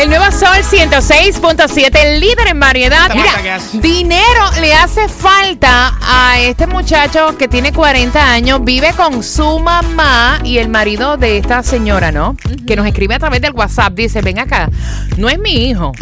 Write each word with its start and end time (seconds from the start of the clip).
El 0.00 0.08
nuevo 0.08 0.24
Sol 0.32 0.48
106.7, 0.62 1.90
el 1.94 2.20
líder 2.20 2.48
en 2.48 2.58
variedad. 2.58 3.10
Mira, 3.14 3.58
dinero 3.82 4.40
le 4.58 4.72
hace 4.72 5.08
falta 5.08 5.94
a 6.00 6.40
este 6.40 6.66
muchacho 6.66 7.36
que 7.36 7.48
tiene 7.48 7.70
40 7.70 8.32
años, 8.32 8.64
vive 8.64 8.94
con 8.96 9.22
su 9.22 9.58
mamá 9.58 10.40
y 10.42 10.56
el 10.56 10.70
marido 10.70 11.18
de 11.18 11.36
esta 11.36 11.62
señora, 11.62 12.12
¿no? 12.12 12.34
Que 12.66 12.76
nos 12.76 12.86
escribe 12.86 13.16
a 13.16 13.18
través 13.18 13.42
del 13.42 13.52
WhatsApp. 13.52 13.92
Dice, 13.92 14.22
ven 14.22 14.38
acá, 14.38 14.70
no 15.18 15.28
es 15.28 15.38
mi 15.38 15.68
hijo. 15.68 15.92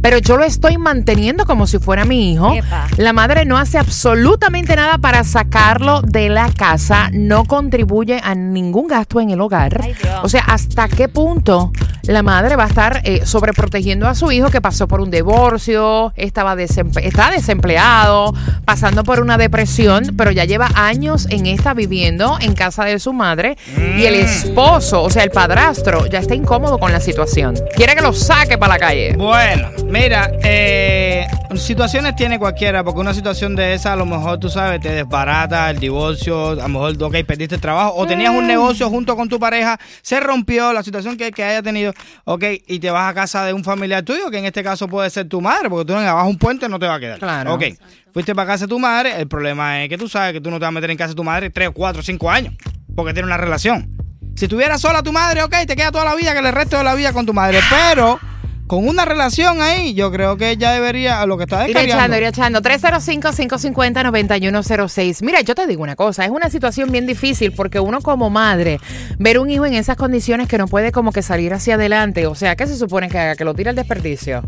Pero 0.00 0.16
yo 0.16 0.38
lo 0.38 0.44
estoy 0.44 0.78
manteniendo 0.78 1.44
como 1.44 1.66
si 1.66 1.78
fuera 1.78 2.06
mi 2.06 2.32
hijo. 2.32 2.54
Epa. 2.54 2.86
La 2.96 3.12
madre 3.12 3.44
no 3.44 3.58
hace 3.58 3.76
absolutamente 3.76 4.76
nada 4.76 4.96
para 4.96 5.24
sacarlo 5.24 6.00
de 6.00 6.30
la 6.30 6.50
casa, 6.52 7.10
no 7.12 7.44
contribuye 7.44 8.18
a 8.22 8.34
ningún 8.34 8.86
gasto 8.86 9.20
en 9.20 9.28
el 9.28 9.42
hogar. 9.42 9.80
Ay. 9.82 9.94
O 10.22 10.28
sea, 10.30 10.42
¿hasta 10.46 10.88
qué 10.88 11.08
punto 11.08 11.70
la 12.06 12.22
madre 12.22 12.56
va 12.56 12.64
a 12.64 12.68
estar 12.68 13.00
eh, 13.04 13.24
sobreprotegiendo 13.24 14.06
a 14.08 14.14
su 14.14 14.30
hijo 14.32 14.50
que 14.50 14.60
pasó 14.60 14.86
por 14.88 15.00
un 15.00 15.10
divorcio, 15.10 16.12
estaba 16.16 16.54
desemple- 16.56 17.04
está 17.04 17.30
desempleado, 17.30 18.32
pasando 18.64 19.04
por 19.04 19.20
una 19.20 19.36
depresión, 19.38 20.14
pero 20.16 20.30
ya 20.30 20.44
lleva 20.44 20.68
años 20.74 21.26
en 21.30 21.46
esta 21.46 21.74
viviendo 21.74 22.38
en 22.40 22.54
casa 22.54 22.84
de 22.84 22.98
su 22.98 23.12
madre 23.12 23.56
y 23.96 24.04
el 24.04 24.14
esposo, 24.14 25.02
o 25.02 25.10
sea, 25.10 25.24
el 25.24 25.30
padrastro, 25.30 26.06
ya 26.06 26.18
está 26.20 26.34
incómodo 26.34 26.78
con 26.78 26.92
la 26.92 27.00
situación. 27.00 27.54
Quiere 27.74 27.94
que 27.94 28.02
lo 28.02 28.12
saque 28.12 28.56
para 28.58 28.74
la 28.74 28.78
calle. 28.78 29.14
Bueno, 29.16 29.68
mira, 29.86 30.30
eh, 30.42 31.26
situaciones 31.54 32.16
tiene 32.16 32.38
cualquiera, 32.38 32.82
porque 32.84 33.00
una 33.00 33.14
situación 33.14 33.54
de 33.56 33.74
esa 33.74 33.92
a 33.92 33.96
lo 33.96 34.04
mejor 34.06 34.38
tú 34.38 34.48
sabes, 34.48 34.80
te 34.80 34.90
desbarata 34.90 35.70
el 35.70 35.78
divorcio, 35.78 36.50
a 36.50 36.54
lo 36.56 36.68
mejor, 36.68 37.02
ok, 37.02 37.16
perdiste 37.26 37.54
el 37.54 37.60
trabajo, 37.60 37.94
o 37.96 38.06
tenías 38.06 38.32
Mm. 38.32 38.36
un 38.36 38.46
negocio 38.46 38.88
junto 38.90 39.16
con 39.16 39.28
tu 39.28 39.38
pareja, 39.38 39.78
se 40.02 40.18
rompió 40.20 40.72
la 40.72 40.82
situación 40.82 41.16
que, 41.16 41.30
que 41.30 41.44
haya 41.44 41.62
tenido, 41.62 41.92
ok, 42.24 42.44
y 42.66 42.78
te 42.78 42.90
vas 42.90 43.10
a 43.10 43.14
casa 43.14 43.44
de 43.44 43.52
un 43.52 43.62
familiar 43.64 44.02
tuyo, 44.02 44.30
que 44.30 44.38
en 44.38 44.44
este 44.46 44.62
caso 44.62 44.88
puede 44.88 45.08
ser 45.10 45.28
tu 45.28 45.40
madre, 45.40 45.70
porque 45.70 45.84
tú 45.92 45.94
abajo 45.98 46.28
un 46.28 46.38
puente 46.38 46.68
no 46.68 46.78
te 46.78 46.86
va 46.86 46.96
a 46.96 47.00
quedar. 47.00 47.18
Claro. 47.18 47.54
Ok, 47.54 47.64
fuiste 48.12 48.34
para 48.34 48.48
casa 48.52 48.64
de 48.64 48.68
tu 48.68 48.78
madre, 48.78 49.18
el 49.20 49.28
problema 49.28 49.82
es 49.82 49.88
que 49.88 49.96
tú 49.96 50.08
sabes 50.08 50.32
que 50.32 50.40
tú 50.40 50.50
no 50.50 50.56
te 50.56 50.62
vas 50.62 50.68
a 50.68 50.72
meter 50.72 50.90
en 50.90 50.96
casa 50.96 51.10
de 51.10 51.14
tu 51.16 51.24
madre 51.24 51.50
tres, 51.50 51.70
cuatro, 51.72 52.02
cinco 52.02 52.30
años, 52.30 52.54
porque 52.94 53.12
tiene 53.12 53.26
una 53.26 53.36
relación. 53.36 53.90
Si 54.34 54.48
tuviera 54.48 54.76
sola 54.76 55.02
tu 55.02 55.12
madre, 55.12 55.42
ok, 55.42 55.54
te 55.66 55.74
queda 55.76 55.90
toda 55.90 56.04
la 56.04 56.14
vida, 56.14 56.34
que 56.34 56.40
el 56.40 56.52
resto 56.52 56.76
de 56.76 56.84
la 56.84 56.94
vida 56.94 57.14
con 57.14 57.24
tu 57.24 57.32
madre, 57.32 57.60
pero 57.70 58.20
con 58.66 58.88
una 58.88 59.04
relación 59.04 59.60
ahí, 59.62 59.94
yo 59.94 60.10
creo 60.10 60.36
que 60.36 60.50
ella 60.50 60.72
debería, 60.72 61.24
lo 61.26 61.36
que 61.36 61.44
está 61.44 61.68
Ir 61.68 61.76
echando, 61.76 61.86
descargando. 61.86 62.16
ir 62.16 62.24
echando. 62.24 62.60
305-550-9106. 62.62 65.22
Mira, 65.22 65.40
yo 65.40 65.54
te 65.54 65.66
digo 65.66 65.82
una 65.82 65.96
cosa, 65.96 66.24
es 66.24 66.30
una 66.30 66.48
situación 66.50 66.90
bien 66.90 67.06
difícil 67.06 67.52
porque 67.52 67.78
uno 67.80 68.00
como 68.00 68.30
madre, 68.30 68.80
ver 69.18 69.38
un 69.38 69.50
hijo 69.50 69.66
en 69.66 69.74
esas 69.74 69.96
condiciones 69.96 70.48
que 70.48 70.58
no 70.58 70.66
puede 70.66 70.90
como 70.92 71.12
que 71.12 71.22
salir 71.22 71.54
hacia 71.54 71.74
adelante, 71.76 72.26
o 72.26 72.34
sea, 72.34 72.56
¿qué 72.56 72.66
se 72.66 72.76
supone 72.76 73.08
que 73.08 73.18
haga? 73.18 73.36
Que 73.36 73.44
lo 73.44 73.54
tire 73.54 73.70
al 73.70 73.76
desperdicio. 73.76 74.42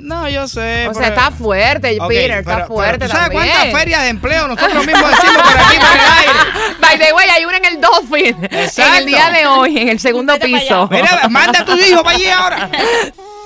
No, 0.00 0.28
yo 0.28 0.46
sé. 0.46 0.86
O 0.86 0.94
sea, 0.94 1.08
está 1.08 1.32
fuerte, 1.32 1.98
Peter, 2.08 2.38
está 2.38 2.54
pero- 2.58 2.66
fuerte 2.68 2.98
pero 3.00 3.10
¿tú 3.10 3.16
¿Sabes 3.16 3.32
también. 3.36 3.52
cuántas 3.56 3.80
ferias 3.80 4.02
de 4.02 4.08
empleo 4.08 4.46
nosotros 4.46 4.86
mismos 4.86 5.10
decimos 5.10 5.42
por 5.42 5.58
aquí 5.58 5.76
por 5.78 5.96
el 5.96 6.00
aire? 6.18 6.38
By 6.80 6.96
the 6.98 7.12
way, 7.12 7.28
hay 7.28 7.44
una 7.44 7.56
en 7.56 7.64
el 7.64 7.80
Dolphin, 7.80 8.36
en 8.40 8.44
el 8.54 8.64
Exacto. 8.66 9.04
día 9.06 9.30
de 9.30 9.46
hoy, 9.46 9.76
en 9.78 9.88
el 9.88 9.98
segundo 9.98 10.38
piso. 10.38 10.86
Mira, 10.92 11.26
manda 11.28 11.58
a 11.60 11.64
tu 11.64 11.74
hijo 11.76 12.04
para 12.04 12.14
allí 12.16 12.28
ahora. 12.28 12.70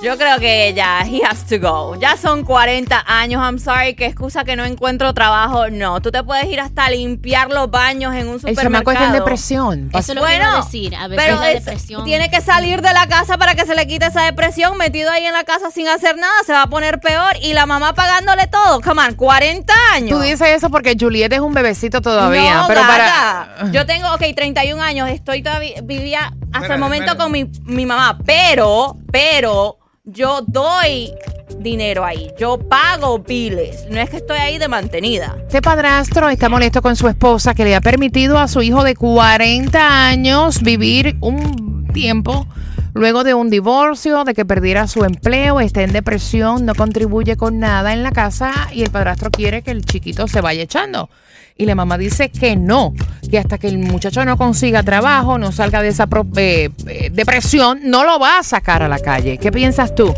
Yo 0.01 0.17
creo 0.17 0.39
que 0.39 0.73
ya, 0.73 1.01
he 1.01 1.21
has 1.25 1.45
to 1.47 1.59
go. 1.59 1.93
Ya 1.99 2.15
son 2.15 2.45
40 2.45 3.03
años, 3.05 3.41
I'm 3.43 3.59
sorry, 3.59 3.95
qué 3.95 4.05
excusa 4.05 4.45
que 4.45 4.55
no 4.55 4.63
encuentro 4.63 5.13
trabajo. 5.13 5.69
No, 5.69 6.01
tú 6.01 6.09
te 6.09 6.23
puedes 6.23 6.45
ir 6.45 6.61
hasta 6.61 6.89
limpiar 6.89 7.49
los 7.49 7.69
baños 7.69 8.15
en 8.15 8.29
un 8.29 8.35
supermercado. 8.39 8.63
chamaco 8.71 8.91
está 8.91 9.05
en 9.07 9.11
depresión. 9.13 9.89
Eso 9.93 10.13
es 10.13 10.17
lo 10.17 10.25
que 10.25 10.35
iba 10.37 10.53
a 10.53 10.61
decir. 10.63 10.95
A 10.95 11.07
veces 11.09 11.25
pero 11.25 11.39
la 11.41 11.51
es- 11.51 11.65
depresión. 11.65 12.05
tiene 12.05 12.29
que 12.31 12.39
salir 12.39 12.81
de 12.81 12.93
la 12.93 13.07
casa 13.07 13.37
para 13.37 13.55
que 13.55 13.65
se 13.65 13.75
le 13.75 13.87
quite 13.87 14.05
esa 14.05 14.21
depresión. 14.23 14.77
Metido 14.77 15.11
ahí 15.11 15.25
en 15.25 15.33
la 15.33 15.43
casa 15.43 15.69
sin 15.69 15.89
hacer 15.89 16.15
nada, 16.15 16.33
se 16.45 16.53
va 16.53 16.61
a 16.63 16.67
poner 16.67 17.01
peor. 17.01 17.33
Y 17.41 17.51
la 17.53 17.65
mamá 17.65 17.93
pagándole 17.93 18.47
todo. 18.47 18.79
Come 18.79 19.01
on, 19.05 19.15
40 19.15 19.73
años. 19.93 20.11
Tú 20.17 20.21
dices 20.23 20.47
eso 20.47 20.69
porque 20.69 20.95
Juliet 20.97 21.33
es 21.33 21.41
un 21.41 21.53
bebecito 21.53 22.01
todavía, 22.01 22.61
no, 22.61 22.67
pero 22.67 22.81
gata. 22.83 23.55
para 23.57 23.71
Yo 23.71 23.85
tengo, 23.85 24.13
ok, 24.13 24.23
31 24.33 24.81
años, 24.81 25.09
estoy 25.09 25.43
todavía, 25.43 25.81
vivía 25.83 26.19
hasta 26.27 26.37
Espérate, 26.59 26.73
el 26.75 26.79
momento 26.79 27.11
espérate. 27.11 27.23
con 27.23 27.31
mi, 27.33 27.51
mi 27.75 27.85
mamá, 27.85 28.17
pero, 28.25 28.95
pero, 29.11 29.75
yo 30.11 30.41
doy 30.47 31.11
dinero 31.59 32.05
ahí, 32.05 32.31
yo 32.37 32.57
pago 32.57 33.19
biles, 33.19 33.85
no 33.89 33.99
es 33.99 34.09
que 34.09 34.17
estoy 34.17 34.37
ahí 34.37 34.57
de 34.57 34.67
mantenida. 34.67 35.35
Este 35.41 35.61
padrastro 35.61 36.29
está 36.29 36.47
molesto 36.49 36.81
con 36.81 36.95
su 36.95 37.07
esposa 37.07 37.53
que 37.53 37.65
le 37.65 37.75
ha 37.75 37.81
permitido 37.81 38.37
a 38.39 38.47
su 38.47 38.61
hijo 38.61 38.83
de 38.83 38.95
40 38.95 40.07
años 40.07 40.61
vivir 40.61 41.17
un 41.21 41.87
tiempo 41.93 42.47
luego 42.93 43.23
de 43.23 43.33
un 43.33 43.49
divorcio, 43.49 44.23
de 44.23 44.33
que 44.33 44.45
perdiera 44.45 44.87
su 44.87 45.03
empleo, 45.05 45.59
está 45.59 45.81
en 45.81 45.93
depresión, 45.93 46.65
no 46.65 46.75
contribuye 46.75 47.37
con 47.37 47.59
nada 47.59 47.93
en 47.93 48.03
la 48.03 48.11
casa 48.11 48.51
y 48.73 48.83
el 48.83 48.89
padrastro 48.91 49.29
quiere 49.31 49.61
que 49.61 49.71
el 49.71 49.85
chiquito 49.85 50.27
se 50.27 50.41
vaya 50.41 50.63
echando. 50.63 51.09
Y 51.55 51.65
la 51.65 51.75
mamá 51.75 51.97
dice 51.97 52.29
que 52.31 52.55
no, 52.55 52.93
que 53.29 53.37
hasta 53.37 53.57
que 53.57 53.67
el 53.67 53.79
muchacho 53.79 54.23
no 54.23 54.37
consiga 54.37 54.81
trabajo, 54.81 55.37
no 55.37 55.51
salga 55.51 55.81
de 55.81 55.89
esa 55.89 56.07
pro- 56.07 56.25
eh, 56.37 56.69
eh, 56.87 57.09
depresión, 57.11 57.81
no 57.83 58.05
lo 58.05 58.17
va 58.17 58.39
a 58.39 58.43
sacar 58.43 58.81
a 58.81 58.87
la 58.87 58.97
calle. 58.97 59.37
¿Qué 59.37 59.51
piensas 59.51 59.93
tú? 59.93 60.13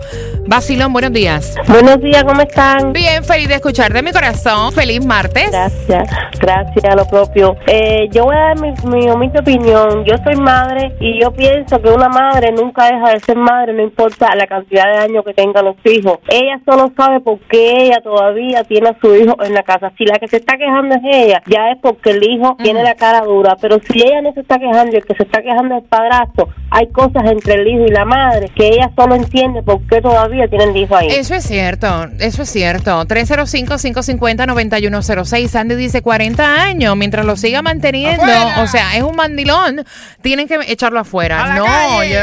Basilón, 0.46 0.94
buenos 0.94 1.12
días. 1.14 1.56
Buenos 1.68 2.00
días, 2.00 2.24
¿cómo 2.26 2.42
están? 2.42 2.94
Bien, 2.94 3.24
feliz 3.24 3.48
de 3.48 3.56
escucharte 3.56 3.92
de 3.94 4.04
mi 4.04 4.12
corazón. 4.12 4.72
Feliz 4.72 5.04
martes. 5.04 5.50
Gracias, 5.50 6.10
gracias, 6.40 6.96
lo 6.96 7.08
propio. 7.08 7.56
Eh, 7.66 8.08
yo 8.12 8.26
voy 8.26 8.36
a 8.36 8.40
dar 8.40 8.60
mi, 8.60 8.74
mi 8.96 9.10
humilde 9.10 9.40
opinión. 9.40 10.06
Yo 10.06 10.14
soy 10.24 10.36
madre 10.36 10.96
y 11.00 11.20
yo 11.24 11.32
pienso 11.32 11.82
que 11.82 11.90
una 11.90 12.08
madre 12.08 12.52
nunca 12.52 12.71
deja 12.76 13.12
de 13.12 13.20
ser 13.20 13.38
madre, 13.38 13.74
no 13.74 13.84
importa 13.84 14.34
la 14.36 14.48
cantidad 14.48 14.86
de 14.86 14.98
años 15.00 15.26
que 15.26 15.34
tengan 15.34 15.66
los 15.66 15.76
hijos. 15.86 16.20
Ella 16.28 16.60
solo 16.66 16.92
sabe 16.96 17.20
por 17.20 17.40
qué 17.42 17.86
ella 17.86 18.00
todavía 18.04 18.64
tiene 18.64 18.90
a 18.90 18.98
su 19.00 19.16
hijo 19.16 19.36
en 19.44 19.54
la 19.54 19.62
casa. 19.64 19.92
Si 19.98 20.06
la 20.06 20.20
que 20.20 20.28
se 20.28 20.38
está 20.38 20.58
quejando 20.58 20.96
es 20.96 21.02
ella, 21.04 21.42
ya 21.48 21.72
es 21.72 21.78
porque 21.82 22.12
el 22.12 22.24
hijo 22.24 22.56
tiene 22.62 22.84
la 22.84 22.94
cara 22.96 23.22
dura. 23.22 23.56
Pero 23.62 23.80
si 23.80 24.02
ella 24.02 24.22
no 24.22 24.34
se 24.34 24.42
está 24.42 24.60
quejando 24.60 24.94
y 24.94 24.98
el 24.98 25.06
que 25.06 25.16
se 25.16 25.24
está 25.24 25.42
quejando 25.42 25.76
es 25.76 25.84
el 25.84 25.90
padrastro, 25.90 26.50
hay 26.70 26.88
cosas 26.92 27.24
entre 27.30 27.56
el 27.56 27.68
hijo 27.68 27.86
y 27.86 27.92
la 27.92 28.06
madre 28.06 28.50
que 28.56 28.68
ella 28.68 28.92
solo 28.96 29.16
entiende 29.16 29.62
por 29.64 29.82
qué 29.88 30.00
todavía 30.02 30.48
tiene 30.48 30.66
el 30.66 30.78
hijo 30.78 30.96
ahí. 30.96 31.08
Eso 31.10 31.34
es 31.36 31.44
cierto, 31.44 32.08
eso 32.20 32.44
es 32.44 32.50
cierto. 32.50 33.04
305-550-9106. 33.06 35.48
Sandy 35.48 35.76
dice 35.76 36.02
40 36.02 36.64
años. 36.64 36.96
Mientras 36.96 37.26
lo 37.26 37.36
siga 37.36 37.62
manteniendo, 37.62 38.24
¡Afuera! 38.24 38.64
o 38.64 38.68
sea, 38.68 38.96
es 38.96 39.04
un 39.04 39.16
mandilón, 39.16 39.86
tienen 40.22 40.48
que 40.48 40.58
echarlo 40.68 41.00
afuera. 41.00 41.44
¡A 41.44 41.48
la 41.48 41.56
no, 41.56 41.66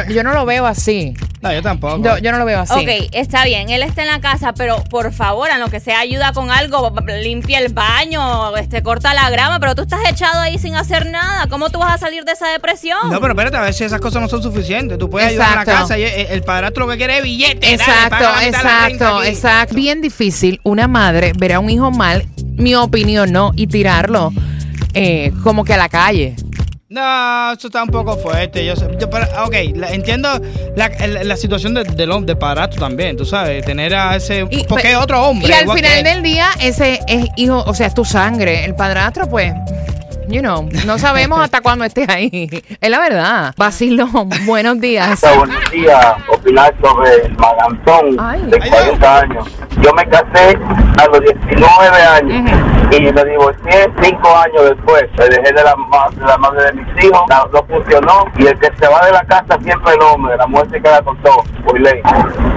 yo 0.09 0.23
no 0.23 0.28
lo 0.33 0.45
veo 0.47 0.67
así. 0.67 1.15
No, 1.41 1.53
yo 1.53 1.63
tampoco. 1.63 2.03
Yo, 2.03 2.19
yo 2.19 2.33
no 2.33 2.39
lo 2.39 2.45
veo 2.45 2.61
así. 2.61 2.75
Ok, 2.75 3.11
está 3.13 3.45
bien, 3.45 3.71
él 3.71 3.83
está 3.83 4.03
en 4.03 4.09
la 4.09 4.21
casa, 4.21 4.53
pero 4.55 4.83
por 4.85 5.13
favor, 5.13 5.51
a 5.51 5.59
lo 5.59 5.69
que 5.69 5.79
sea 5.81 6.01
ayuda 6.01 6.33
con 6.33 6.51
algo, 6.51 6.93
limpia 7.23 7.59
el 7.61 7.73
baño, 7.73 8.57
este, 8.57 8.83
corta 8.83 9.15
la 9.15 9.31
grama, 9.31 9.61
pero 9.61 9.75
tú 9.75 9.83
estás 9.83 10.01
echado 10.11 10.41
ahí 10.41 10.59
sin 10.59 10.75
hacer 10.75 11.07
nada. 11.07 11.47
¿Cómo 11.49 11.71
tú 11.71 11.79
vas 11.79 11.95
a 11.95 11.99
salir 11.99 12.25
de 12.25 12.33
esa 12.33 12.49
depresión? 12.49 12.99
No, 13.11 13.21
pero 13.21 13.33
espérate, 13.35 13.57
a 13.57 13.61
ver 13.61 13.75
si 13.75 13.85
esas 13.85 14.01
cosas 14.01 14.21
no 14.21 14.29
son 14.29 14.43
suficientes. 14.43 14.99
Tú 14.99 15.09
puedes 15.09 15.29
ayudar 15.29 15.49
en 15.51 15.55
la 15.55 15.61
Exacto. 15.63 15.81
casa 15.83 15.99
y 15.99 16.03
el, 16.03 16.27
el 16.27 16.43
padrastro 16.43 16.87
lo 16.87 16.93
que 16.93 16.99
quiere 16.99 17.19
es 17.19 17.23
billete. 17.23 17.61
dale, 17.61 17.75
Exacto, 17.75 18.17
renta 18.41 18.47
exacto, 18.47 19.23
exacto. 19.25 19.75
Bien 19.75 20.01
difícil 20.01 20.61
una 20.65 20.89
madre 20.89 21.33
ver 21.37 21.53
a 21.53 21.61
un 21.61 21.71
hijo 21.71 21.91
mal, 21.91 22.27
mi 22.57 22.75
opinión, 22.75 23.31
¿no? 23.33 23.53
Y 23.55 23.69
tirarlo 23.69 24.33
eh, 24.95 25.33
como 25.45 25.65
que 25.65 25.75
a 25.75 25.77
la 25.77 25.89
calle. 25.89 26.35
No, 26.99 27.53
eso 27.53 27.69
está 27.69 27.83
un 27.85 27.91
poco 27.91 28.17
fuerte. 28.17 28.65
Yo, 28.65 28.75
sé- 28.75 28.89
yo 28.99 29.09
pero, 29.09 29.27
ok, 29.45 29.55
la- 29.77 29.91
entiendo 29.93 30.29
la, 30.77 30.87
el- 30.87 31.29
la 31.29 31.37
situación 31.37 31.75
de- 31.75 31.85
del 31.85 32.11
hom- 32.11 32.25
del 32.25 32.37
padrastro 32.39 32.81
también, 32.81 33.17
tú 33.17 33.25
sabes, 33.25 33.65
tener 33.65 33.95
a 33.95 34.17
ese... 34.17 34.47
Y- 34.51 34.65
porque 34.65 34.91
es 34.91 34.97
otro 34.97 35.23
hombre. 35.23 35.49
Y 35.49 35.53
al 35.53 35.71
final 35.71 36.03
del 36.03 36.23
día, 36.23 36.49
ese 36.61 37.01
es 37.07 37.27
hijo, 37.37 37.63
o 37.65 37.75
sea, 37.75 37.87
es 37.87 37.95
tu 37.95 38.05
sangre. 38.05 38.65
El 38.65 38.75
padrastro, 38.75 39.29
pues, 39.29 39.53
you 40.29 40.41
know, 40.41 40.69
no 40.87 40.99
sabemos 40.99 41.41
hasta 41.41 41.61
cuándo 41.61 41.85
estés 41.85 42.09
ahí. 42.09 42.49
Es 42.81 42.91
la 42.91 42.99
verdad. 42.99 43.55
Vacilón, 43.57 44.29
buenos 44.47 44.81
días. 44.81 45.21
Buenos 45.37 45.71
días. 45.71 46.17
Opinar 46.33 46.75
sobre 46.83 47.27
el 47.27 47.37
magantón 47.37 48.17
Ay. 48.19 48.43
de 48.47 48.59
40 48.59 49.19
años. 49.21 49.47
Yo 49.83 49.93
me 49.95 50.05
casé 50.09 50.59
a 50.99 51.07
los 51.07 51.21
19 51.21 52.03
años 52.03 52.78
y 52.91 53.13
me 53.13 53.25
divorcié 53.25 53.91
cinco 54.03 54.37
años 54.37 54.65
después. 54.71 55.05
Me 55.19 55.25
dejé 55.27 55.53
de 55.53 55.63
la, 55.63 55.75
de 56.13 56.27
la 56.27 56.39
madre 56.39 56.65
de 56.67 56.73
mis 56.73 57.05
hijos, 57.05 57.21
la- 57.29 57.47
no 57.53 57.63
funcionó 57.65 58.25
y 58.37 58.47
el 58.47 58.59
que 58.59 58.71
se 58.79 58.89
va 58.89 59.05
de 59.07 59.13
la 59.13 59.25
casa 59.25 59.59
siempre 59.63 59.95
el 59.95 60.03
hombre, 60.03 60.37
la 60.37 60.47
mujer 60.47 60.69
se 60.71 60.81
queda 60.83 61.03
con 61.03 61.17
todo, 61.23 61.43
por 61.65 61.79
ley. 61.81 62.01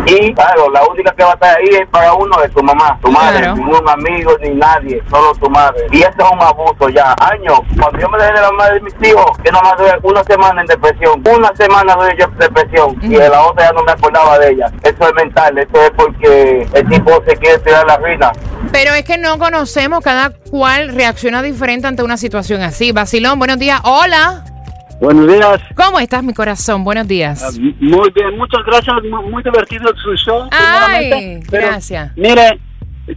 Y 0.05 0.33
claro, 0.33 0.69
la 0.71 0.83
única 0.85 1.11
que 1.13 1.23
va 1.23 1.31
a 1.31 1.33
estar 1.33 1.57
ahí 1.57 1.69
es 1.81 1.87
para 1.89 2.13
uno 2.13 2.41
es 2.43 2.51
tu 2.53 2.63
mamá, 2.63 2.97
tu 3.01 3.11
madre, 3.11 3.39
Claro. 3.39 3.55
ningún 3.55 3.89
amigo 3.89 4.31
ni 4.41 4.49
nadie, 4.51 5.01
solo 5.09 5.33
tu 5.35 5.49
madre. 5.49 5.85
Y 5.91 6.01
eso 6.01 6.11
es 6.17 6.31
un 6.31 6.41
abuso 6.41 6.89
ya. 6.89 7.15
Años, 7.19 7.59
cuando 7.79 7.99
yo 7.99 8.09
me 8.09 8.17
dejé 8.17 8.33
de 8.33 8.41
la 8.41 8.51
madre 8.51 8.73
de 8.75 8.81
mis 8.81 8.95
hijos, 9.09 9.37
yo 9.43 9.51
nomás 9.51 9.77
duré 9.77 9.93
una 10.03 10.23
semana 10.23 10.61
en 10.61 10.67
depresión, 10.67 11.21
una 11.29 11.55
semana 11.55 11.95
duré 11.95 12.15
yo 12.17 12.25
en 12.25 12.37
depresión 12.37 12.97
y 13.01 13.09
de 13.15 13.29
la 13.29 13.41
otra 13.43 13.65
ya 13.67 13.71
no 13.73 13.83
me 13.83 13.91
acordaba 13.91 14.39
de 14.39 14.51
ella. 14.51 14.71
Eso 14.83 15.07
es 15.07 15.13
mental, 15.13 15.57
eso 15.57 15.81
es 15.81 15.91
porque 15.91 16.67
el 16.73 16.89
tipo 16.89 17.11
se 17.27 17.35
quiere 17.37 17.57
tirar 17.59 17.85
la 17.85 17.97
ruina. 17.97 18.31
Pero 18.71 18.93
es 18.93 19.03
que 19.03 19.17
no 19.17 19.37
conocemos, 19.37 20.03
cada 20.03 20.20
cual 20.29 20.93
reacciona 20.93 21.41
diferente 21.41 21.87
ante 21.87 22.03
una 22.03 22.17
situación 22.17 22.61
así. 22.61 22.91
Basilón, 22.91 23.39
buenos 23.39 23.57
días. 23.59 23.81
Hola. 23.83 24.45
Buenos 25.01 25.27
días. 25.27 25.59
¿Cómo 25.75 25.99
estás, 25.99 26.23
mi 26.23 26.33
corazón? 26.33 26.83
Buenos 26.83 27.07
días. 27.07 27.57
Muy 27.59 28.09
bien, 28.13 28.37
muchas 28.37 28.63
gracias. 28.65 28.95
mu- 29.09 29.29
Muy 29.31 29.41
divertido 29.41 29.91
su 30.03 30.13
show. 30.15 30.47
Ay, 30.51 31.39
gracias. 31.49 32.15
Mire, 32.15 32.59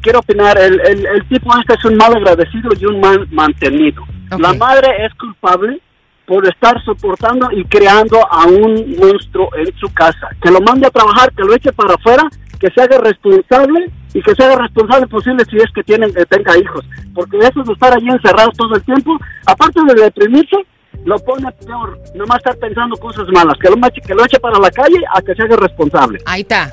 quiero 0.00 0.20
opinar. 0.20 0.56
El, 0.58 0.80
el, 0.80 1.04
el 1.06 1.28
tipo 1.28 1.50
este 1.60 1.74
es 1.74 1.84
un 1.84 1.96
mal 1.96 2.16
agradecido 2.16 2.70
y 2.80 2.86
un 2.86 3.00
mal 3.00 3.28
mantenido. 3.30 4.02
Ok. 4.32 4.40
La 4.40 4.54
madre 4.54 4.88
es 5.04 5.12
culpable 5.14 5.78
por 6.26 6.46
estar 6.46 6.82
soportando 6.84 7.50
y 7.52 7.64
creando 7.64 8.18
a 8.30 8.46
un 8.46 8.96
monstruo 8.98 9.50
en 9.56 9.74
su 9.76 9.92
casa. 9.92 10.30
Que 10.42 10.50
lo 10.50 10.60
mande 10.60 10.86
a 10.86 10.90
trabajar, 10.90 11.32
que 11.32 11.42
lo 11.42 11.54
eche 11.54 11.72
para 11.72 11.94
afuera, 11.94 12.28
que 12.58 12.70
se 12.70 12.80
haga 12.80 12.98
responsable 12.98 13.90
y 14.14 14.22
que 14.22 14.34
se 14.34 14.44
haga 14.44 14.56
responsable 14.56 15.06
posible 15.06 15.44
si 15.50 15.56
es 15.56 15.70
que 15.74 15.82
tienen, 15.82 16.12
que 16.14 16.24
tenga 16.26 16.56
hijos. 16.56 16.84
Porque 17.14 17.38
eso 17.38 17.62
de 17.62 17.72
estar 17.72 17.92
allí 17.92 18.08
encerrados 18.08 18.56
todo 18.56 18.74
el 18.74 18.82
tiempo, 18.82 19.18
aparte 19.46 19.80
de 19.86 20.02
deprimirse, 20.02 20.56
lo 21.04 21.18
pone 21.18 21.50
peor. 21.52 21.98
Nomás 22.14 22.38
estar 22.38 22.56
pensando 22.56 22.96
cosas 22.96 23.26
malas. 23.28 23.58
Que 23.60 23.68
lo, 23.68 23.76
que 23.76 24.14
lo 24.14 24.24
eche 24.24 24.40
para 24.40 24.58
la 24.58 24.70
calle 24.70 25.00
a 25.14 25.20
que 25.20 25.34
se 25.34 25.42
haga 25.42 25.56
responsable. 25.56 26.18
Ahí 26.24 26.40
está. 26.42 26.70